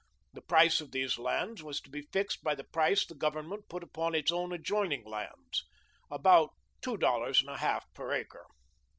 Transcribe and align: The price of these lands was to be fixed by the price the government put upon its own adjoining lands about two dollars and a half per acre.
The 0.33 0.41
price 0.41 0.81
of 0.81 0.89
these 0.91 1.19
lands 1.19 1.61
was 1.61 1.79
to 1.81 1.89
be 1.91 2.01
fixed 2.01 2.43
by 2.43 2.55
the 2.55 2.63
price 2.63 3.05
the 3.05 3.13
government 3.13 3.69
put 3.69 3.83
upon 3.83 4.15
its 4.15 4.31
own 4.31 4.51
adjoining 4.51 5.05
lands 5.05 5.67
about 6.09 6.55
two 6.81 6.97
dollars 6.97 7.41
and 7.41 7.51
a 7.51 7.57
half 7.57 7.85
per 7.93 8.11
acre. 8.11 8.47